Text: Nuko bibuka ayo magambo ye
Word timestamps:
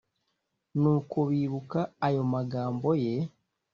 Nuko 0.81 1.17
bibuka 1.31 1.79
ayo 2.07 2.21
magambo 2.33 2.89
ye 3.03 3.13